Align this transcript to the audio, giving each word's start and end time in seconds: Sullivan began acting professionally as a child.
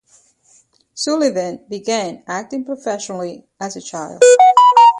Sullivan 0.95 1.63
began 1.69 2.23
acting 2.25 2.65
professionally 2.65 3.45
as 3.59 3.75
a 3.75 3.81
child. 3.81 4.23